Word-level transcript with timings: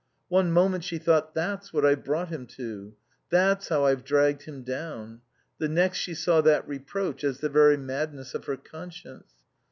One 0.29 0.51
moment 0.51 0.83
she 0.83 0.97
thought: 0.97 1.35
That's 1.35 1.71
what 1.71 1.85
I've 1.85 2.03
brought 2.03 2.29
him 2.29 2.47
to. 2.57 2.95
That's 3.29 3.69
how 3.69 3.85
I've 3.85 4.03
dragged 4.03 4.45
him 4.45 4.63
down. 4.63 5.21
The 5.59 5.69
next 5.69 5.99
she 5.99 6.15
saw 6.15 6.41
that 6.41 6.67
reproach 6.67 7.23
as 7.23 7.37
the 7.41 7.49
very 7.49 7.77
madness 7.77 8.33
of 8.33 8.45
her 8.45 8.57
conscience. 8.57 9.31